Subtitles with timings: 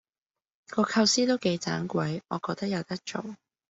[0.71, 3.23] 個構思都幾盞鬼，我覺得有得做